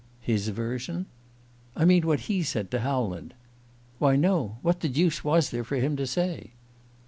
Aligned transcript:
"His 0.21 0.47
version?" 0.49 1.05
"I 1.75 1.85
mean 1.85 2.07
what 2.07 2.21
he 2.21 2.41
said 2.41 2.71
to 2.71 2.79
Howland." 2.79 3.35
"Why 3.99 4.15
no. 4.15 4.57
What 4.63 4.79
the 4.79 4.89
deuce 4.89 5.23
was 5.23 5.51
there 5.51 5.63
for 5.63 5.75
him 5.75 5.95
to 5.97 6.07
say?" 6.07 6.53